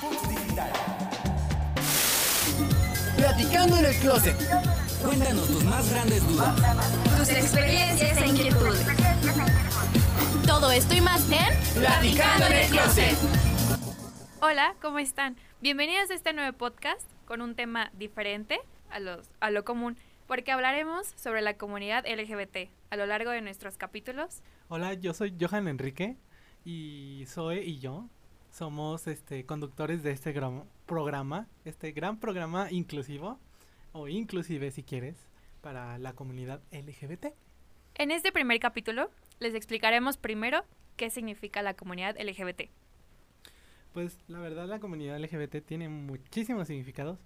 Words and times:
Digital. 0.00 0.70
Platicando 3.16 3.78
en 3.78 3.86
el 3.86 3.96
closet. 3.96 4.36
Cuéntanos 5.02 5.48
tus 5.48 5.64
más 5.64 5.90
grandes 5.90 6.24
dudas. 6.28 6.54
Tus 7.18 7.28
experiencias 7.30 8.16
e 8.22 8.26
inquietudes. 8.28 8.86
Todo 10.46 10.70
esto 10.70 10.94
y 10.94 11.00
más 11.00 11.28
en 11.32 11.80
Platicando 11.80 12.46
en 12.46 12.52
el 12.52 12.70
closet. 12.70 13.18
Hola, 14.40 14.76
¿cómo 14.80 15.00
están? 15.00 15.36
Bienvenidos 15.60 16.12
a 16.12 16.14
este 16.14 16.32
nuevo 16.32 16.56
podcast 16.56 17.02
con 17.24 17.40
un 17.40 17.56
tema 17.56 17.90
diferente 17.94 18.60
a, 18.90 19.00
los, 19.00 19.28
a 19.40 19.50
lo 19.50 19.64
común, 19.64 19.96
porque 20.28 20.52
hablaremos 20.52 21.08
sobre 21.16 21.42
la 21.42 21.54
comunidad 21.54 22.04
LGBT 22.06 22.70
a 22.90 22.96
lo 22.96 23.04
largo 23.06 23.32
de 23.32 23.40
nuestros 23.40 23.76
capítulos. 23.76 24.42
Hola, 24.68 24.94
yo 24.94 25.12
soy 25.12 25.34
Johan 25.40 25.66
Enrique 25.66 26.16
y 26.64 27.24
Zoe 27.26 27.64
y 27.64 27.80
yo 27.80 28.08
somos 28.58 29.06
este 29.06 29.46
conductores 29.46 30.02
de 30.02 30.10
este 30.10 30.32
gran 30.32 30.64
programa, 30.84 31.46
este 31.64 31.92
gran 31.92 32.18
programa 32.18 32.72
inclusivo 32.72 33.38
o 33.92 34.08
inclusive 34.08 34.72
si 34.72 34.82
quieres 34.82 35.16
para 35.60 35.96
la 35.98 36.14
comunidad 36.14 36.60
LGBT. 36.72 37.26
En 37.94 38.10
este 38.10 38.32
primer 38.32 38.58
capítulo 38.58 39.12
les 39.38 39.54
explicaremos 39.54 40.16
primero 40.16 40.64
qué 40.96 41.08
significa 41.08 41.62
la 41.62 41.74
comunidad 41.74 42.16
LGBT. 42.20 42.62
Pues 43.92 44.18
la 44.26 44.40
verdad 44.40 44.66
la 44.66 44.80
comunidad 44.80 45.20
LGBT 45.20 45.64
tiene 45.64 45.88
muchísimos 45.88 46.66
significados, 46.66 47.20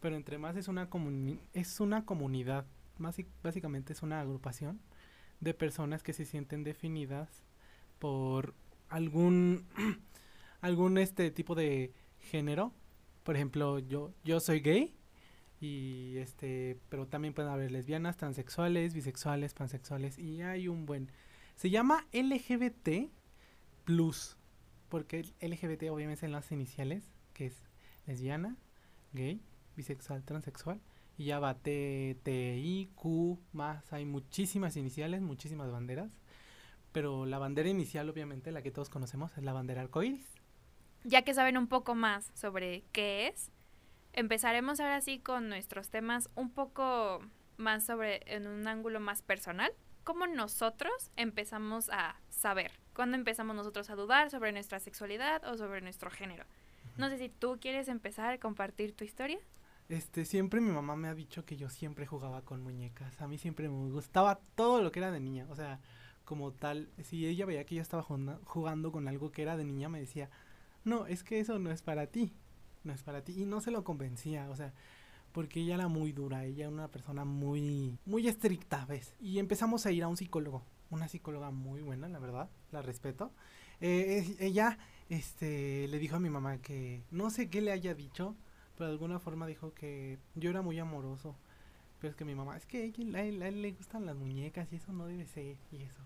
pero 0.00 0.16
entre 0.16 0.36
más 0.36 0.54
es 0.54 0.68
una 0.68 0.90
comuni 0.90 1.40
es 1.54 1.80
una 1.80 2.04
comunidad, 2.04 2.66
más 2.98 3.16
básicamente 3.42 3.94
es 3.94 4.02
una 4.02 4.20
agrupación 4.20 4.82
de 5.40 5.54
personas 5.54 6.02
que 6.02 6.12
se 6.12 6.26
sienten 6.26 6.62
definidas 6.62 7.42
por 7.98 8.52
algún 8.90 9.64
algún 10.64 10.96
este 10.96 11.30
tipo 11.30 11.54
de 11.54 11.92
género. 12.18 12.72
Por 13.22 13.36
ejemplo, 13.36 13.78
yo 13.78 14.12
yo 14.24 14.40
soy 14.40 14.60
gay 14.60 14.94
y 15.60 16.16
este, 16.16 16.78
pero 16.88 17.06
también 17.06 17.34
pueden 17.34 17.52
haber 17.52 17.70
lesbianas, 17.70 18.16
transexuales, 18.16 18.94
bisexuales, 18.94 19.52
pansexuales 19.52 20.18
y 20.18 20.40
hay 20.40 20.68
un 20.68 20.86
buen 20.86 21.10
se 21.54 21.68
llama 21.68 22.06
LGBT 22.12 23.10
plus 23.84 24.38
porque 24.88 25.26
LGBT 25.42 25.90
obviamente 25.90 26.24
en 26.24 26.32
las 26.32 26.50
iniciales, 26.50 27.10
que 27.34 27.46
es 27.46 27.56
lesbiana, 28.06 28.56
gay, 29.12 29.42
bisexual, 29.76 30.24
transexual 30.24 30.80
y 31.18 31.26
ya 31.26 31.40
va 31.40 31.58
T, 31.58 32.16
T, 32.22 32.56
I, 32.56 32.88
Q, 32.94 33.38
más, 33.52 33.92
hay 33.92 34.06
muchísimas 34.06 34.78
iniciales, 34.78 35.20
muchísimas 35.20 35.70
banderas, 35.70 36.10
pero 36.92 37.26
la 37.26 37.38
bandera 37.38 37.68
inicial 37.68 38.08
obviamente, 38.08 38.50
la 38.50 38.62
que 38.62 38.70
todos 38.70 38.88
conocemos, 38.88 39.36
es 39.36 39.44
la 39.44 39.52
bandera 39.52 39.82
arcoíris. 39.82 40.43
Ya 41.04 41.22
que 41.22 41.34
saben 41.34 41.58
un 41.58 41.68
poco 41.68 41.94
más 41.94 42.30
sobre 42.34 42.84
qué 42.92 43.28
es, 43.28 43.50
empezaremos 44.14 44.80
ahora 44.80 45.00
sí 45.02 45.18
con 45.18 45.48
nuestros 45.50 45.90
temas 45.90 46.30
un 46.34 46.50
poco 46.50 47.20
más 47.58 47.84
sobre, 47.84 48.22
en 48.26 48.46
un 48.46 48.66
ángulo 48.66 49.00
más 49.00 49.20
personal, 49.20 49.70
cómo 50.02 50.26
nosotros 50.26 51.10
empezamos 51.16 51.90
a 51.90 52.16
saber, 52.30 52.72
cuándo 52.94 53.16
empezamos 53.16 53.54
nosotros 53.54 53.90
a 53.90 53.96
dudar 53.96 54.30
sobre 54.30 54.52
nuestra 54.52 54.80
sexualidad 54.80 55.44
o 55.44 55.58
sobre 55.58 55.82
nuestro 55.82 56.10
género. 56.10 56.44
No 56.96 57.08
sé 57.10 57.18
si 57.18 57.28
tú 57.28 57.58
quieres 57.60 57.88
empezar 57.88 58.32
a 58.32 58.38
compartir 58.38 58.94
tu 58.94 59.04
historia. 59.04 59.38
Este, 59.88 60.24
siempre 60.24 60.60
mi 60.60 60.70
mamá 60.70 60.96
me 60.96 61.08
ha 61.08 61.14
dicho 61.14 61.44
que 61.44 61.56
yo 61.56 61.68
siempre 61.68 62.06
jugaba 62.06 62.42
con 62.42 62.62
muñecas. 62.62 63.20
A 63.20 63.28
mí 63.28 63.36
siempre 63.36 63.68
me 63.68 63.90
gustaba 63.90 64.40
todo 64.54 64.80
lo 64.80 64.90
que 64.92 65.00
era 65.00 65.10
de 65.10 65.20
niña. 65.20 65.46
O 65.50 65.56
sea, 65.56 65.80
como 66.24 66.52
tal, 66.52 66.88
si 67.02 67.26
ella 67.26 67.44
veía 67.46 67.64
que 67.64 67.74
yo 67.74 67.82
estaba 67.82 68.02
jugando 68.02 68.92
con 68.92 69.08
algo 69.08 69.32
que 69.32 69.42
era 69.42 69.56
de 69.56 69.64
niña, 69.64 69.88
me 69.88 70.00
decía, 70.00 70.30
no, 70.84 71.06
es 71.06 71.24
que 71.24 71.40
eso 71.40 71.58
no 71.58 71.70
es 71.70 71.82
para 71.82 72.06
ti. 72.06 72.32
No 72.82 72.92
es 72.92 73.02
para 73.02 73.22
ti. 73.22 73.40
Y 73.40 73.44
no 73.44 73.60
se 73.60 73.70
lo 73.70 73.84
convencía. 73.84 74.48
O 74.50 74.56
sea, 74.56 74.72
porque 75.32 75.60
ella 75.60 75.74
era 75.74 75.88
muy 75.88 76.12
dura. 76.12 76.44
Ella 76.44 76.64
era 76.64 76.70
una 76.72 76.88
persona 76.88 77.24
muy, 77.24 77.98
muy 78.06 78.28
estricta, 78.28 78.84
¿ves? 78.86 79.14
Y 79.20 79.38
empezamos 79.38 79.86
a 79.86 79.92
ir 79.92 80.02
a 80.02 80.08
un 80.08 80.16
psicólogo. 80.16 80.62
Una 80.90 81.08
psicóloga 81.08 81.50
muy 81.50 81.82
buena, 81.82 82.08
la 82.08 82.18
verdad. 82.18 82.50
La 82.72 82.82
respeto. 82.82 83.32
Eh, 83.80 84.36
ella, 84.38 84.78
este, 85.08 85.88
le 85.88 85.98
dijo 85.98 86.16
a 86.16 86.20
mi 86.20 86.30
mamá 86.30 86.58
que 86.58 87.02
no 87.10 87.30
sé 87.30 87.50
qué 87.50 87.60
le 87.60 87.72
haya 87.72 87.94
dicho 87.94 88.36
pero 88.76 88.88
de 88.88 88.92
alguna 88.92 89.18
forma 89.18 89.46
dijo 89.46 89.72
que 89.74 90.18
yo 90.34 90.50
era 90.50 90.62
muy 90.62 90.78
amoroso. 90.78 91.36
Pero 92.00 92.10
es 92.10 92.16
que 92.16 92.24
mi 92.24 92.34
mamá, 92.34 92.56
es 92.56 92.66
que 92.66 92.92
a 93.14 93.22
él, 93.22 93.62
le 93.62 93.72
gustan 93.72 94.04
las 94.04 94.16
muñecas 94.16 94.72
y 94.72 94.76
eso 94.76 94.92
no 94.92 95.06
debe 95.06 95.26
ser 95.26 95.56
y 95.72 95.82
eso. 95.82 96.02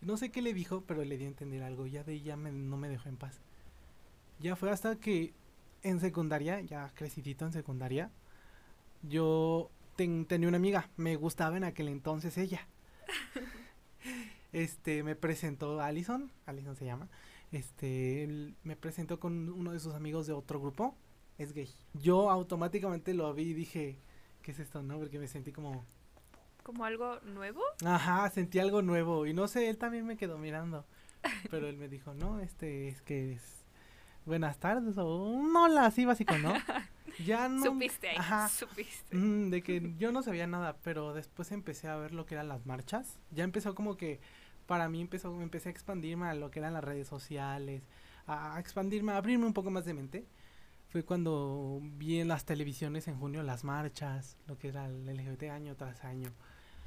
no 0.00 0.16
sé 0.16 0.30
qué 0.30 0.42
le 0.42 0.54
dijo, 0.54 0.82
pero 0.86 1.04
le 1.04 1.18
dio 1.18 1.26
a 1.26 1.30
entender 1.30 1.62
algo. 1.62 1.86
Ya 1.86 2.04
de 2.04 2.14
ella 2.14 2.36
no 2.36 2.76
me 2.76 2.88
dejó 2.88 3.08
en 3.08 3.16
paz. 3.16 3.40
Ya 4.46 4.54
fue 4.54 4.70
hasta 4.70 4.94
que 4.94 5.34
en 5.82 5.98
secundaria, 5.98 6.60
ya 6.60 6.92
crecidito 6.94 7.44
en 7.44 7.52
secundaria, 7.52 8.12
yo 9.02 9.72
tenía 9.96 10.46
una 10.46 10.56
amiga, 10.56 10.88
me 10.96 11.16
gustaba 11.16 11.56
en 11.56 11.64
aquel 11.64 11.88
entonces 11.88 12.38
ella. 12.38 12.68
este, 14.52 15.02
me 15.02 15.16
presentó 15.16 15.80
a 15.80 15.86
Allison, 15.86 16.30
Allison 16.46 16.76
se 16.76 16.84
llama. 16.84 17.08
Este, 17.50 18.54
me 18.62 18.76
presentó 18.76 19.18
con 19.18 19.48
uno 19.48 19.72
de 19.72 19.80
sus 19.80 19.94
amigos 19.94 20.28
de 20.28 20.32
otro 20.32 20.60
grupo 20.60 20.96
es 21.38 21.52
gay. 21.52 21.68
Yo 21.94 22.30
automáticamente 22.30 23.12
lo 23.12 23.34
vi 23.34 23.50
y 23.50 23.54
dije, 23.54 23.98
¿qué 24.42 24.52
es 24.52 24.60
esto, 24.60 24.80
no? 24.84 24.96
Porque 24.96 25.18
me 25.18 25.26
sentí 25.26 25.50
como... 25.50 25.84
¿Como 26.62 26.84
algo 26.84 27.18
nuevo? 27.22 27.62
Ajá, 27.84 28.30
sentí 28.30 28.60
algo 28.60 28.80
nuevo. 28.80 29.26
Y 29.26 29.34
no 29.34 29.48
sé, 29.48 29.68
él 29.68 29.76
también 29.76 30.06
me 30.06 30.16
quedó 30.16 30.38
mirando. 30.38 30.86
Pero 31.50 31.66
él 31.66 31.76
me 31.76 31.88
dijo, 31.88 32.14
no, 32.14 32.38
este, 32.38 32.86
es 32.86 33.02
que 33.02 33.32
es... 33.32 33.65
Buenas 34.26 34.58
tardes 34.58 34.98
o 34.98 35.16
un 35.16 35.56
hola, 35.56 35.86
así 35.86 36.04
básico, 36.04 36.36
¿no? 36.38 36.52
Ya 37.24 37.48
no... 37.48 37.64
Supiste 37.64 38.10
ahí, 38.10 38.16
ajá, 38.18 38.46
supiste. 38.50 39.16
Mm, 39.16 39.48
de 39.48 39.62
que 39.62 39.94
yo 39.98 40.12
no 40.12 40.22
sabía 40.22 40.46
nada, 40.46 40.76
pero 40.82 41.14
después 41.14 41.50
empecé 41.50 41.88
a 41.88 41.96
ver 41.96 42.12
lo 42.12 42.26
que 42.26 42.34
eran 42.34 42.48
las 42.48 42.66
marchas. 42.66 43.18
Ya 43.30 43.42
empezó 43.42 43.74
como 43.74 43.96
que, 43.96 44.20
para 44.66 44.90
mí 44.90 45.00
empezó, 45.00 45.40
empecé 45.40 45.70
a 45.70 45.72
expandirme 45.72 46.26
a 46.26 46.34
lo 46.34 46.50
que 46.50 46.58
eran 46.58 46.74
las 46.74 46.84
redes 46.84 47.08
sociales, 47.08 47.84
a 48.26 48.60
expandirme, 48.60 49.12
a 49.12 49.16
abrirme 49.16 49.46
un 49.46 49.54
poco 49.54 49.70
más 49.70 49.86
de 49.86 49.94
mente 49.94 50.26
fue 50.88 51.04
cuando 51.04 51.80
vi 51.82 52.20
en 52.20 52.28
las 52.28 52.44
televisiones 52.44 53.08
en 53.08 53.18
junio 53.18 53.42
las 53.42 53.64
marchas, 53.64 54.36
lo 54.46 54.58
que 54.58 54.68
era 54.68 54.86
el 54.86 55.06
LGBT 55.06 55.44
año 55.44 55.76
tras 55.76 56.04
año. 56.04 56.32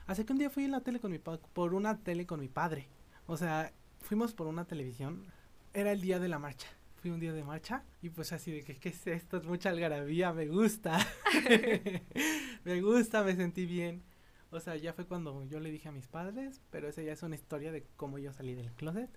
Hace 0.07 0.25
que 0.25 0.33
un 0.33 0.39
día 0.39 0.49
fui 0.49 0.63
en 0.63 0.71
la 0.71 0.81
tele 0.81 0.99
con 0.99 1.11
mi 1.11 1.19
por 1.19 1.73
una 1.73 1.97
tele 1.99 2.25
con 2.25 2.39
mi 2.39 2.47
padre. 2.47 2.87
O 3.27 3.37
sea, 3.37 3.71
fuimos 3.99 4.33
por 4.33 4.47
una 4.47 4.65
televisión. 4.65 5.25
Era 5.73 5.91
el 5.91 6.01
día 6.01 6.19
de 6.19 6.29
la 6.29 6.39
marcha. 6.39 6.67
Fui 7.01 7.11
un 7.11 7.19
día 7.19 7.31
de 7.31 7.43
marcha 7.43 7.85
y 8.01 8.09
pues 8.09 8.33
así 8.33 8.51
de 8.51 8.63
que, 8.63 8.77
¿qué 8.77 8.89
es 8.89 9.07
esto? 9.07 9.37
Es 9.37 9.45
mucha 9.45 9.69
algarabía, 9.69 10.33
me 10.33 10.47
gusta. 10.47 10.97
me 12.65 12.81
gusta, 12.81 13.23
me 13.23 13.35
sentí 13.35 13.65
bien. 13.65 14.03
O 14.51 14.59
sea, 14.59 14.75
ya 14.75 14.93
fue 14.93 15.05
cuando 15.05 15.45
yo 15.45 15.59
le 15.59 15.71
dije 15.71 15.87
a 15.87 15.91
mis 15.91 16.07
padres, 16.07 16.61
pero 16.71 16.89
esa 16.89 17.01
ya 17.01 17.13
es 17.13 17.23
una 17.23 17.35
historia 17.35 17.71
de 17.71 17.85
cómo 17.95 18.17
yo 18.17 18.33
salí 18.33 18.53
del 18.53 18.71
closet. 18.73 19.09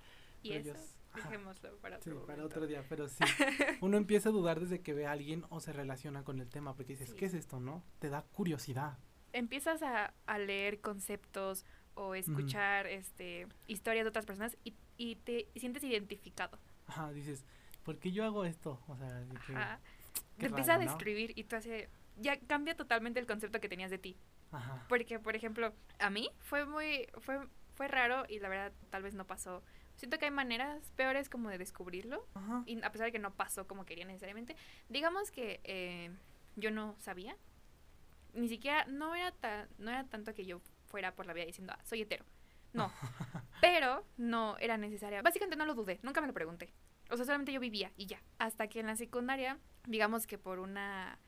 ¿Y 0.43 0.53
eso? 0.53 0.75
Dejémoslo 1.15 1.77
para 1.79 1.97
otro, 1.97 2.21
sí, 2.21 2.27
para 2.27 2.45
otro 2.45 2.67
día, 2.67 2.85
pero 2.89 3.09
sí. 3.09 3.19
Uno 3.81 3.97
empieza 3.97 4.29
a 4.29 4.33
dudar 4.33 4.61
desde 4.61 4.81
que 4.81 4.95
ve 4.95 5.07
a 5.07 5.13
alguien 5.13 5.45
o 5.51 5.61
se 5.61 5.73
relaciona 5.73 6.25
con 6.25 6.41
el 6.41 6.49
tema, 6.49 6.75
porque 6.75 6.93
dices, 6.93 7.15
¿qué 7.15 7.27
es 7.27 7.35
esto, 7.35 7.61
no? 7.61 7.85
Te 7.99 8.09
da 8.09 8.23
curiosidad. 8.23 8.99
Empiezas 9.33 9.83
a, 9.83 10.15
a 10.27 10.39
leer 10.39 10.81
conceptos 10.81 11.65
o 11.95 12.15
escuchar 12.15 12.87
este 12.87 13.47
historias 13.67 14.05
de 14.05 14.09
otras 14.09 14.25
personas 14.25 14.57
y, 14.65 14.75
y 14.97 15.17
te 15.17 15.49
sientes 15.57 15.83
identificado. 15.85 16.59
Ajá, 16.87 17.13
dices, 17.13 17.45
¿por 17.83 17.99
qué 17.99 18.13
yo 18.13 18.25
hago 18.25 18.45
esto? 18.45 18.81
O 18.89 18.97
sea, 18.97 19.79
te 20.39 20.47
empieza 20.47 20.75
a 20.75 20.79
describir 20.79 21.33
y 21.37 21.45
tú 21.45 21.57
hace 21.57 21.89
ya 22.17 22.39
cambia 22.41 22.77
totalmente 22.77 23.21
el 23.21 23.27
concepto 23.27 23.61
que 23.61 23.69
tenías 23.69 23.91
de 23.91 23.99
ti. 23.99 24.17
Ajá. 24.51 24.85
Porque 24.89 25.19
por 25.19 25.37
ejemplo, 25.37 25.73
a 25.99 26.11
mí 26.11 26.31
fue 26.39 26.67
muy 26.67 27.09
fue 27.21 27.41
fue 27.75 27.89
raro 27.89 28.25
y 28.29 28.39
la 28.39 28.49
verdad 28.49 28.73
tal 28.91 29.03
vez 29.03 29.15
no 29.15 29.27
pasó 29.27 29.63
Siento 29.97 30.19
que 30.19 30.25
hay 30.25 30.31
maneras 30.31 30.91
peores 30.97 31.29
como 31.29 31.49
de 31.49 31.59
descubrirlo. 31.59 32.27
Y 32.67 32.83
a 32.83 32.91
pesar 32.91 33.07
de 33.07 33.13
que 33.13 33.19
no 33.19 33.35
pasó 33.35 33.67
como 33.67 33.85
quería 33.85 34.05
necesariamente. 34.05 34.57
Digamos 34.89 35.31
que 35.31 35.61
eh, 35.65 36.11
yo 36.57 36.71
no 36.71 36.97
sabía. 36.99 37.37
Ni 38.35 38.49
siquiera, 38.49 38.85
no 38.87 39.15
era, 39.15 39.33
no 39.79 39.91
era 39.91 40.05
tanto 40.05 40.35
que 40.35 40.45
yo 40.45 40.61
fuera 40.87 41.15
por 41.15 41.27
la 41.27 41.35
vida 41.35 41.45
diciendo, 41.45 41.75
ah, 41.77 41.81
soy 41.85 42.03
hetero. 42.03 42.25
No. 42.73 42.91
Pero 43.61 44.05
no 44.17 44.57
era 44.59 44.77
necesaria. 44.77 45.23
Básicamente 45.23 45.57
no 45.57 45.67
lo 45.67 45.75
dudé, 45.75 46.01
nunca 46.03 46.21
me 46.21 46.27
lo 46.27 46.33
pregunté. 46.33 46.73
O 47.13 47.17
sea, 47.17 47.27
solamente 47.27 47.53
yo 47.53 47.61
vivía 47.61 47.93
y 47.97 48.07
ya. 48.07 48.23
Hasta 48.39 48.69
que 48.69 48.81
en 48.81 48.87
la 48.87 48.97
secundaria, 48.97 49.59
digamos 49.87 50.27
que 50.27 50.39
por 50.39 50.59
una 50.59 51.19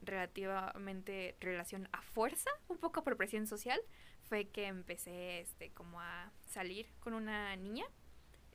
relativamente 0.00 1.36
relación 1.38 1.88
a 1.92 2.00
fuerza, 2.00 2.50
un 2.68 2.78
poco 2.78 3.04
por 3.04 3.16
presión 3.16 3.46
social, 3.46 3.78
fue 4.22 4.48
que 4.48 4.66
empecé 4.66 5.40
este 5.40 5.70
como 5.70 6.00
a 6.00 6.32
salir 6.46 6.86
con 7.00 7.12
una 7.12 7.54
niña 7.56 7.84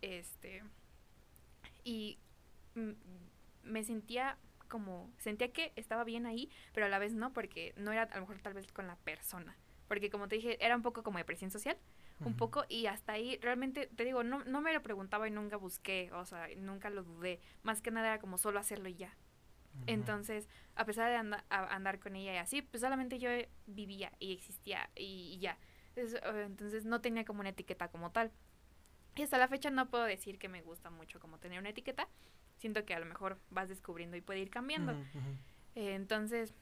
este. 0.01 0.63
Y 1.83 2.17
me 3.63 3.83
sentía 3.83 4.39
como. 4.67 5.11
Sentía 5.19 5.51
que 5.53 5.73
estaba 5.75 6.03
bien 6.03 6.25
ahí, 6.25 6.49
pero 6.73 6.87
a 6.87 6.89
la 6.89 6.97
vez 6.97 7.13
no, 7.13 7.33
porque 7.33 7.73
no 7.77 7.91
era 7.91 8.03
a 8.03 8.15
lo 8.15 8.21
mejor 8.21 8.39
tal 8.39 8.55
vez 8.55 8.71
con 8.71 8.87
la 8.87 8.95
persona. 8.95 9.55
Porque 9.87 10.09
como 10.09 10.27
te 10.27 10.37
dije, 10.37 10.63
era 10.63 10.75
un 10.75 10.81
poco 10.81 11.03
como 11.03 11.19
depresión 11.19 11.51
social. 11.51 11.77
Un 12.25 12.35
poco, 12.35 12.65
y 12.67 12.87
hasta 12.87 13.13
ahí 13.13 13.39
realmente, 13.41 13.87
te 13.87 14.03
digo, 14.03 14.23
no, 14.23 14.43
no 14.43 14.59
me 14.59 14.73
lo 14.73 14.81
preguntaba 14.81 15.27
y 15.27 15.31
nunca 15.31 15.55
busqué, 15.55 16.11
o 16.11 16.25
sea, 16.25 16.47
nunca 16.57 16.89
lo 16.89 17.03
dudé. 17.03 17.39
Más 17.63 17.81
que 17.81 17.91
nada 17.91 18.07
era 18.07 18.19
como 18.19 18.37
solo 18.37 18.59
hacerlo 18.59 18.89
y 18.89 18.95
ya. 18.95 19.15
Entonces, 19.87 20.49
a 20.75 20.85
pesar 20.85 21.09
de 21.09 21.15
andar 21.49 21.99
con 21.99 22.15
ella 22.15 22.33
y 22.33 22.37
así, 22.37 22.61
pues 22.61 22.81
solamente 22.81 23.19
yo 23.19 23.29
vivía 23.65 24.11
y 24.19 24.33
existía 24.33 24.89
y, 24.95 25.37
ya. 25.39 25.57
Entonces, 25.95 26.85
no 26.85 27.01
tenía 27.01 27.25
como 27.25 27.39
una 27.39 27.49
etiqueta 27.49 27.87
como 27.89 28.11
tal. 28.11 28.31
Y 29.15 29.23
hasta 29.23 29.37
la 29.37 29.47
fecha 29.47 29.69
no 29.69 29.89
puedo 29.89 30.03
decir 30.03 30.37
que 30.39 30.49
me 30.49 30.61
gusta 30.61 30.89
mucho 30.89 31.19
como 31.19 31.39
tener 31.39 31.59
una 31.59 31.69
etiqueta. 31.69 32.07
Siento 32.57 32.85
que 32.85 32.93
a 32.93 32.99
lo 32.99 33.05
mejor 33.05 33.39
vas 33.49 33.69
descubriendo 33.69 34.17
y 34.17 34.21
puede 34.21 34.39
ir 34.39 34.49
cambiando. 34.49 34.93
Eh, 35.75 35.93
entonces, 35.93 36.53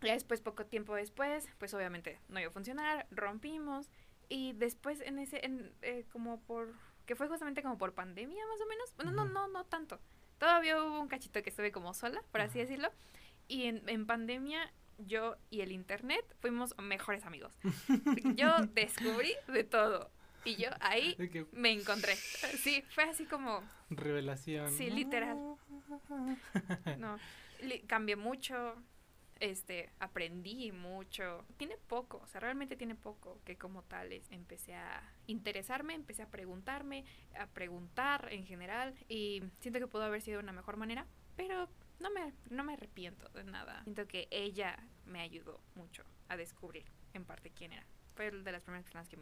ya 0.00 0.12
después, 0.12 0.40
poco 0.40 0.66
tiempo 0.66 0.94
después, 0.94 1.48
pues 1.58 1.74
obviamente 1.74 2.20
no 2.28 2.40
iba 2.40 2.48
a 2.48 2.52
funcionar, 2.52 3.06
rompimos. 3.10 3.90
Y 4.28 4.52
después 4.54 5.00
en 5.00 5.18
ese, 5.18 5.44
en, 5.44 5.72
eh, 5.82 6.04
como 6.12 6.40
por, 6.40 6.72
que 7.06 7.16
fue 7.16 7.28
justamente 7.28 7.62
como 7.62 7.78
por 7.78 7.92
pandemia 7.94 8.46
más 8.46 8.60
o 8.60 8.66
menos. 8.66 8.94
Bueno, 8.96 9.12
no, 9.12 9.24
no, 9.24 9.48
no 9.48 9.64
tanto. 9.64 10.00
Todavía 10.38 10.82
hubo 10.82 11.00
un 11.00 11.08
cachito 11.08 11.42
que 11.42 11.50
estuve 11.50 11.72
como 11.72 11.94
sola, 11.94 12.22
por 12.32 12.40
así 12.40 12.58
decirlo. 12.58 12.90
Y 13.48 13.64
en, 13.64 13.88
en 13.88 14.06
pandemia 14.06 14.72
yo 14.98 15.36
y 15.50 15.60
el 15.60 15.72
internet 15.72 16.24
fuimos 16.40 16.74
mejores 16.78 17.24
amigos. 17.24 17.52
yo 18.36 18.66
descubrí 18.74 19.32
de 19.48 19.64
todo. 19.64 20.10
Y 20.44 20.56
yo 20.56 20.68
ahí 20.80 21.16
me 21.52 21.72
encontré. 21.72 22.16
Sí, 22.16 22.84
fue 22.90 23.04
así 23.04 23.24
como... 23.24 23.62
Revelación. 23.90 24.70
Sí, 24.72 24.90
literal. 24.90 25.38
No, 26.98 27.18
cambié 27.86 28.16
mucho, 28.16 28.74
este, 29.40 29.90
aprendí 29.98 30.72
mucho. 30.72 31.44
Tiene 31.56 31.76
poco, 31.76 32.18
o 32.22 32.26
sea, 32.26 32.40
realmente 32.40 32.76
tiene 32.76 32.94
poco 32.94 33.40
que 33.44 33.56
como 33.56 33.82
tales 33.82 34.26
empecé 34.30 34.74
a 34.74 35.02
interesarme, 35.26 35.94
empecé 35.94 36.22
a 36.22 36.30
preguntarme, 36.30 37.04
a 37.38 37.46
preguntar 37.46 38.28
en 38.32 38.44
general 38.44 38.94
y 39.08 39.42
siento 39.60 39.80
que 39.80 39.86
pudo 39.86 40.04
haber 40.04 40.22
sido 40.22 40.40
una 40.40 40.52
mejor 40.52 40.76
manera, 40.76 41.06
pero 41.36 41.68
no 42.00 42.10
me, 42.10 42.32
no 42.50 42.64
me 42.64 42.74
arrepiento 42.74 43.28
de 43.30 43.44
nada. 43.44 43.82
Siento 43.84 44.06
que 44.06 44.28
ella 44.30 44.78
me 45.06 45.20
ayudó 45.20 45.60
mucho 45.74 46.04
a 46.28 46.36
descubrir 46.36 46.84
en 47.12 47.24
parte 47.24 47.50
quién 47.50 47.72
era. 47.72 47.86
Fue 48.14 48.30
de 48.30 48.52
las 48.52 48.62
primeras 48.62 48.84
personas 48.84 49.08
que, 49.08 49.18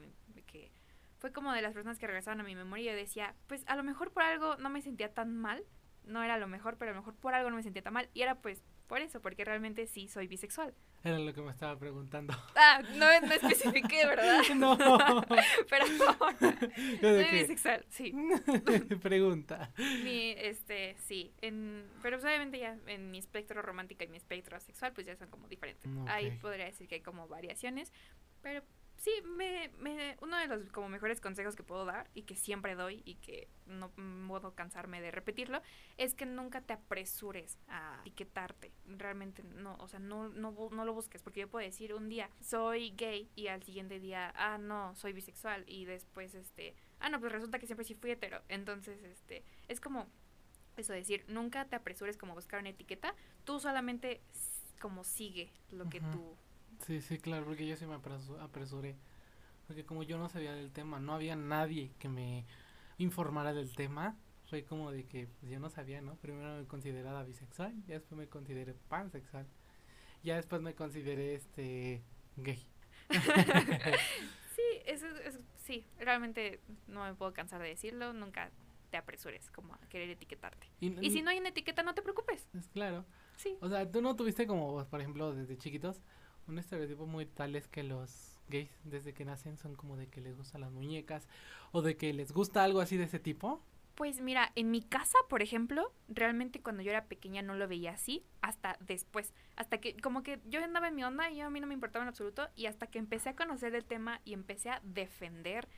que 0.46 0.72
fue 1.18 1.32
como 1.32 1.52
de 1.52 1.62
las 1.62 1.72
personas 1.72 1.98
que 1.98 2.06
regresaban 2.06 2.40
a 2.40 2.44
mi 2.44 2.54
memoria 2.54 2.92
y 2.92 2.96
decía, 2.96 3.34
pues 3.46 3.64
a 3.66 3.76
lo 3.76 3.82
mejor 3.82 4.12
por 4.12 4.24
algo 4.24 4.56
no 4.56 4.70
me 4.70 4.82
sentía 4.82 5.14
tan 5.14 5.36
mal, 5.36 5.64
no 6.04 6.22
era 6.22 6.36
lo 6.36 6.48
mejor, 6.48 6.78
pero 6.78 6.90
a 6.90 6.94
lo 6.94 7.00
mejor 7.00 7.14
por 7.14 7.34
algo 7.34 7.48
no 7.48 7.56
me 7.56 7.62
sentía 7.62 7.82
tan 7.82 7.92
mal 7.94 8.10
y 8.12 8.22
era 8.22 8.40
pues 8.40 8.62
por 8.92 9.00
eso, 9.00 9.22
porque 9.22 9.42
realmente 9.42 9.86
sí 9.86 10.06
soy 10.06 10.26
bisexual. 10.26 10.74
Era 11.02 11.18
lo 11.18 11.32
que 11.32 11.40
me 11.40 11.50
estaba 11.50 11.78
preguntando. 11.78 12.34
Ah, 12.54 12.82
no, 12.94 13.26
no 13.26 13.32
especifiqué, 13.32 14.04
¿verdad? 14.04 14.42
No. 14.54 14.76
Pero 15.70 15.86
soy 17.00 17.38
bisexual, 17.38 17.86
sí. 17.88 18.14
Pregunta. 19.00 19.72
Mi, 20.04 20.32
este, 20.32 20.94
sí. 20.98 21.32
En, 21.40 21.88
pero 22.02 22.18
pues, 22.18 22.26
obviamente 22.26 22.58
ya 22.58 22.76
en 22.86 23.10
mi 23.10 23.16
espectro 23.16 23.62
romántico 23.62 24.04
y 24.04 24.08
mi 24.08 24.18
espectro 24.18 24.60
sexual, 24.60 24.92
pues 24.92 25.06
ya 25.06 25.16
son 25.16 25.30
como 25.30 25.48
diferentes. 25.48 25.90
Ahí 26.06 26.30
podría 26.42 26.66
decir 26.66 26.86
que 26.86 26.96
hay 26.96 27.00
como 27.00 27.26
variaciones, 27.28 27.90
pero 28.42 28.62
sí, 29.02 29.10
me, 29.24 29.68
me, 29.80 30.16
uno 30.22 30.38
de 30.38 30.46
los 30.46 30.70
como 30.70 30.88
mejores 30.88 31.20
consejos 31.20 31.56
que 31.56 31.64
puedo 31.64 31.84
dar 31.84 32.08
y 32.14 32.22
que 32.22 32.36
siempre 32.36 32.76
doy 32.76 33.02
y 33.04 33.16
que 33.16 33.48
no 33.66 33.90
puedo 34.28 34.54
cansarme 34.54 35.00
de 35.00 35.10
repetirlo 35.10 35.60
es 35.96 36.14
que 36.14 36.24
nunca 36.24 36.60
te 36.60 36.72
apresures 36.72 37.58
a 37.66 37.98
etiquetarte. 38.02 38.70
Realmente 38.86 39.42
no, 39.42 39.74
o 39.80 39.88
sea, 39.88 39.98
no, 39.98 40.28
no, 40.28 40.54
no 40.70 40.84
lo 40.84 40.94
busques 40.94 41.20
porque 41.20 41.40
yo 41.40 41.48
puedo 41.48 41.66
decir 41.66 41.94
un 41.94 42.08
día 42.08 42.30
soy 42.40 42.90
gay 42.90 43.28
y 43.34 43.48
al 43.48 43.64
siguiente 43.64 43.98
día, 43.98 44.32
ah, 44.36 44.56
no, 44.56 44.94
soy 44.94 45.12
bisexual 45.12 45.64
y 45.66 45.84
después, 45.84 46.36
este, 46.36 46.76
ah, 47.00 47.08
no, 47.08 47.18
pues 47.18 47.32
resulta 47.32 47.58
que 47.58 47.66
siempre 47.66 47.84
sí 47.84 47.96
fui 47.96 48.12
hetero. 48.12 48.40
Entonces, 48.48 49.02
este, 49.02 49.44
es 49.66 49.80
como 49.80 50.06
eso 50.76 50.92
decir, 50.92 51.24
nunca 51.26 51.64
te 51.64 51.74
apresures 51.74 52.16
como 52.16 52.34
buscar 52.34 52.60
una 52.60 52.70
etiqueta, 52.70 53.16
tú 53.44 53.58
solamente 53.58 54.22
como 54.80 55.02
sigue 55.02 55.52
lo 55.70 55.88
que 55.88 56.00
tú 56.00 56.36
Sí, 56.86 57.00
sí, 57.00 57.18
claro, 57.18 57.44
porque 57.44 57.66
yo 57.66 57.76
sí 57.76 57.86
me 57.86 57.94
apresuré. 57.94 58.96
Porque 59.66 59.84
como 59.84 60.02
yo 60.02 60.18
no 60.18 60.28
sabía 60.28 60.52
del 60.52 60.72
tema, 60.72 60.98
no 61.00 61.14
había 61.14 61.36
nadie 61.36 61.92
que 61.98 62.08
me 62.08 62.44
informara 62.98 63.52
del 63.52 63.74
tema. 63.74 64.16
Fue 64.48 64.64
como 64.64 64.90
de 64.90 65.04
que 65.04 65.28
pues, 65.40 65.50
yo 65.50 65.58
no 65.60 65.70
sabía, 65.70 66.02
¿no? 66.02 66.16
Primero 66.16 66.58
me 66.58 66.66
consideraba 66.66 67.22
bisexual, 67.24 67.74
ya 67.86 67.94
después 67.94 68.18
me 68.18 68.28
consideré 68.28 68.74
pansexual. 68.88 69.46
Ya 70.22 70.36
después 70.36 70.60
me 70.60 70.74
consideré 70.74 71.34
este 71.34 72.02
gay. 72.36 72.62
sí, 74.54 74.62
eso 74.84 75.06
es, 75.06 75.38
sí, 75.56 75.86
realmente 75.98 76.60
no 76.86 77.04
me 77.04 77.14
puedo 77.14 77.32
cansar 77.32 77.62
de 77.62 77.68
decirlo, 77.68 78.12
nunca 78.12 78.50
te 78.90 78.98
apresures 78.98 79.50
como 79.50 79.74
a 79.74 79.80
querer 79.88 80.10
etiquetarte. 80.10 80.66
Y, 80.80 80.94
y 81.04 81.10
si 81.10 81.22
no 81.22 81.30
hay 81.30 81.38
una 81.38 81.48
etiqueta, 81.48 81.82
no 81.82 81.94
te 81.94 82.02
preocupes. 82.02 82.46
Es 82.54 82.68
claro. 82.68 83.06
Sí. 83.36 83.56
O 83.60 83.68
sea, 83.68 83.90
tú 83.90 84.02
no 84.02 84.14
tuviste 84.14 84.46
como, 84.46 84.84
por 84.86 85.00
ejemplo, 85.00 85.32
desde 85.34 85.56
chiquitos, 85.56 86.02
un 86.48 86.58
estereotipo 86.58 87.06
muy 87.06 87.26
tal 87.26 87.56
es 87.56 87.68
que 87.68 87.82
los 87.82 88.40
gays 88.48 88.70
desde 88.84 89.12
que 89.12 89.24
nacen 89.24 89.56
son 89.56 89.74
como 89.74 89.96
de 89.96 90.08
que 90.08 90.20
les 90.20 90.36
gustan 90.36 90.60
las 90.60 90.70
muñecas 90.70 91.28
o 91.70 91.82
de 91.82 91.96
que 91.96 92.12
les 92.12 92.32
gusta 92.32 92.64
algo 92.64 92.80
así 92.80 92.96
de 92.96 93.04
ese 93.04 93.18
tipo. 93.18 93.62
Pues 93.94 94.20
mira, 94.20 94.52
en 94.54 94.70
mi 94.70 94.80
casa, 94.80 95.18
por 95.28 95.42
ejemplo, 95.42 95.92
realmente 96.08 96.62
cuando 96.62 96.82
yo 96.82 96.90
era 96.90 97.04
pequeña 97.04 97.42
no 97.42 97.54
lo 97.54 97.68
veía 97.68 97.92
así, 97.92 98.24
hasta 98.40 98.78
después, 98.80 99.34
hasta 99.54 99.78
que 99.78 99.96
como 99.98 100.22
que 100.22 100.40
yo 100.46 100.64
andaba 100.64 100.88
en 100.88 100.94
mi 100.94 101.04
onda 101.04 101.30
y 101.30 101.40
a 101.40 101.50
mí 101.50 101.60
no 101.60 101.66
me 101.66 101.74
importaba 101.74 102.02
en 102.04 102.08
absoluto 102.08 102.48
y 102.56 102.66
hasta 102.66 102.86
que 102.86 102.98
empecé 102.98 103.30
a 103.30 103.36
conocer 103.36 103.74
el 103.74 103.84
tema 103.84 104.20
y 104.24 104.32
empecé 104.32 104.70
a 104.70 104.80
defender 104.82 105.68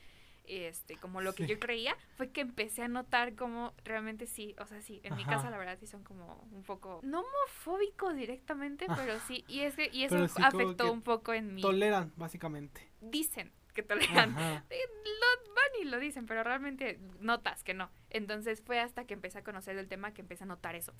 este, 0.46 0.96
como 0.96 1.20
lo 1.20 1.34
que 1.34 1.46
yo 1.46 1.58
creía, 1.58 1.96
fue 2.16 2.30
que 2.30 2.40
empecé 2.40 2.82
a 2.82 2.88
notar 2.88 3.34
como 3.34 3.74
realmente 3.84 4.26
sí, 4.26 4.54
o 4.58 4.66
sea, 4.66 4.80
sí, 4.80 5.00
en 5.02 5.16
mi 5.16 5.24
casa 5.24 5.50
la 5.50 5.58
verdad 5.58 5.78
sí 5.78 5.86
son 5.86 6.04
como 6.04 6.46
un 6.52 6.62
poco, 6.62 7.00
no 7.02 7.20
homofóbicos 7.20 8.14
directamente, 8.14 8.86
pero 8.94 9.18
sí, 9.20 9.44
y, 9.48 9.60
ese, 9.60 9.88
y 9.92 10.04
eso 10.04 10.16
afectó 10.42 10.92
un 10.92 11.02
poco 11.02 11.32
en 11.32 11.54
mi... 11.54 11.62
Toleran, 11.62 12.12
básicamente. 12.16 12.88
Dicen 13.00 13.52
que 13.74 13.82
toleran. 13.82 14.30
Lo 14.34 15.54
van 15.54 15.82
y 15.82 15.84
lo 15.84 15.98
dicen, 15.98 16.26
pero 16.26 16.44
realmente 16.44 16.98
notas 17.20 17.64
que 17.64 17.74
no. 17.74 17.90
Entonces 18.08 18.62
fue 18.62 18.78
hasta 18.80 19.04
que 19.04 19.14
empecé 19.14 19.38
a 19.38 19.44
conocer 19.44 19.76
el 19.76 19.88
tema 19.88 20.14
que 20.14 20.22
empecé 20.22 20.44
a 20.44 20.46
notar 20.46 20.76
eso. 20.76 20.94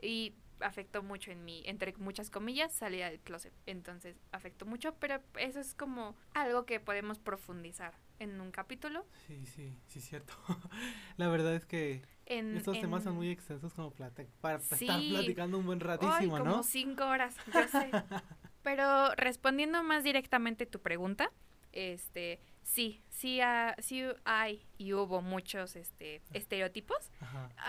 Y 0.00 0.34
afectó 0.60 1.02
mucho 1.02 1.30
en 1.30 1.44
mí, 1.44 1.62
entre 1.66 1.94
muchas 1.96 2.30
comillas, 2.30 2.72
salía 2.72 3.10
del 3.10 3.20
closet. 3.20 3.52
Entonces 3.66 4.20
afectó 4.30 4.66
mucho, 4.66 4.94
pero 4.96 5.20
eso 5.38 5.60
es 5.60 5.74
como 5.74 6.16
algo 6.34 6.66
que 6.66 6.80
podemos 6.80 7.18
profundizar 7.18 7.94
en 8.18 8.40
un 8.40 8.50
capítulo. 8.50 9.06
Sí, 9.26 9.46
sí, 9.46 9.76
sí, 9.86 10.00
cierto. 10.00 10.34
La 11.16 11.28
verdad 11.28 11.54
es 11.54 11.66
que 11.66 12.02
estos 12.26 12.80
temas 12.80 13.04
son 13.04 13.16
muy 13.16 13.30
extensos 13.30 13.72
como 13.74 13.90
plata, 13.90 14.24
para 14.40 14.58
estar 14.58 15.00
platicando 15.00 15.58
un 15.58 15.66
buen 15.66 15.80
ratísimo, 15.80 16.36
Ay, 16.36 16.42
como 16.42 16.44
Como 16.44 16.62
cinco 16.62 17.04
horas, 17.06 17.36
yo 17.52 17.68
sé. 17.68 17.90
Pero 18.62 19.14
respondiendo 19.14 19.82
más 19.82 20.04
directamente 20.04 20.66
tu 20.66 20.80
pregunta, 20.80 21.30
este, 21.72 22.40
sí, 22.62 23.02
sí, 23.08 23.40
sí 23.78 24.02
hay 24.24 24.66
y 24.76 24.92
hubo 24.92 25.22
muchos 25.22 25.76
este, 25.76 26.22
estereotipos. 26.32 27.10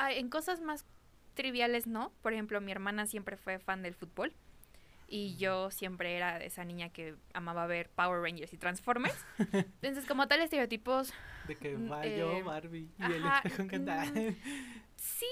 en 0.10 0.30
cosas 0.30 0.62
más 0.62 0.86
triviales 1.36 1.88
no. 1.88 2.12
Por 2.22 2.34
ejemplo, 2.34 2.60
mi 2.60 2.72
hermana 2.72 3.06
siempre 3.06 3.38
fue 3.38 3.60
fan 3.60 3.82
del 3.82 3.96
fútbol. 3.96 4.34
Y 5.10 5.36
yo 5.38 5.72
siempre 5.72 6.16
era 6.16 6.38
esa 6.38 6.64
niña 6.64 6.90
que 6.90 7.16
amaba 7.34 7.66
ver 7.66 7.90
Power 7.90 8.22
Rangers 8.22 8.54
y 8.54 8.58
Transformers. 8.58 9.26
Entonces, 9.82 10.06
como 10.06 10.28
tal, 10.28 10.42
estereotipos. 10.42 11.14
De 11.48 11.56
que 11.56 11.76
mm, 11.76 11.92
va 11.92 12.06
yo, 12.06 12.32
eh, 12.32 12.44
Barbie 12.44 12.92
y 12.98 13.04
el 13.04 13.26
espejo 13.26 13.64
mm, 13.64 14.36
Sí, 14.96 15.26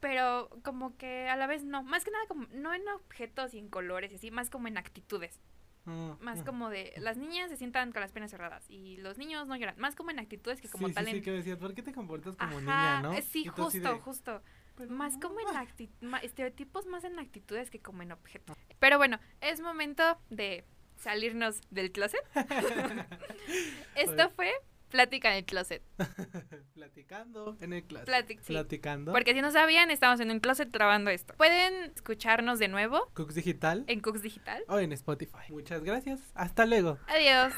pero 0.00 0.48
como 0.62 0.96
que 0.96 1.28
a 1.28 1.36
la 1.36 1.46
vez 1.46 1.64
no. 1.64 1.82
Más 1.82 2.04
que 2.04 2.12
nada, 2.12 2.24
como 2.28 2.46
no 2.52 2.72
en 2.72 2.86
objetos 2.88 3.54
y 3.54 3.58
en 3.58 3.68
colores 3.68 4.12
y 4.12 4.14
así, 4.14 4.30
más 4.30 4.48
como 4.48 4.68
en 4.68 4.78
actitudes. 4.78 5.40
Ah, 5.86 6.16
más 6.20 6.40
ah. 6.40 6.44
como 6.44 6.68
de 6.68 6.92
las 6.98 7.16
niñas 7.16 7.48
se 7.48 7.56
sientan 7.56 7.92
con 7.92 8.00
las 8.00 8.10
piernas 8.10 8.30
cerradas 8.30 8.68
y 8.68 8.96
los 8.98 9.18
niños 9.18 9.48
no 9.48 9.56
lloran. 9.56 9.76
Más 9.78 9.96
como 9.96 10.10
en 10.10 10.20
actitudes 10.20 10.60
que 10.60 10.68
como 10.68 10.90
tal. 10.90 11.06
Sí, 11.06 11.20
que 11.20 11.32
decías, 11.32 11.58
¿por 11.58 11.74
qué 11.74 11.82
te 11.82 11.92
comportas 11.92 12.36
como 12.36 12.60
niña, 12.60 13.02
no? 13.02 13.20
Sí, 13.22 13.46
justo, 13.46 13.98
justo 13.98 14.42
más 14.88 15.16
como 15.18 15.36
en 15.40 15.46
estereotipos 16.22 16.86
más 16.86 17.04
en 17.04 17.18
actitudes 17.18 17.70
que 17.70 17.80
como 17.80 18.02
en 18.02 18.12
objetos. 18.12 18.56
Pero 18.78 18.98
bueno, 18.98 19.18
es 19.40 19.60
momento 19.60 20.18
de 20.30 20.64
salirnos 20.96 21.60
del 21.70 21.92
closet. 21.92 22.20
Esto 23.96 24.30
fue 24.30 24.52
Plática 24.90 25.30
en 25.32 25.38
el 25.38 25.44
closet. 25.44 25.82
Platicando 26.74 27.56
en 27.60 27.72
el 27.72 27.82
closet. 27.84 28.40
Platicando. 28.46 29.12
Porque 29.12 29.34
si 29.34 29.42
no 29.42 29.50
sabían, 29.50 29.90
estamos 29.90 30.20
en 30.20 30.30
un 30.30 30.40
closet 30.40 30.70
grabando 30.70 31.10
esto. 31.10 31.34
Pueden 31.36 31.92
escucharnos 31.94 32.58
de 32.58 32.68
nuevo. 32.68 33.10
Cooks 33.14 33.34
Digital. 33.34 33.84
En 33.88 34.00
Cooks 34.00 34.22
Digital. 34.22 34.62
O 34.68 34.78
en 34.78 34.92
Spotify. 34.92 35.50
Muchas 35.50 35.82
gracias. 35.82 36.20
Hasta 36.34 36.66
luego. 36.66 36.98
Adiós. 37.08 37.52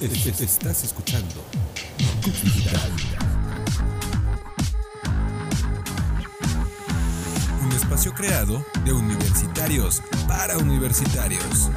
Estás 0.00 0.84
escuchando 0.84 1.44
Cooks 2.22 2.44
Digital. 2.44 2.92
Espacio 7.98 8.14
creado 8.14 8.64
de 8.84 8.92
universitarios 8.92 10.02
para 10.28 10.56
universitarios. 10.56 11.68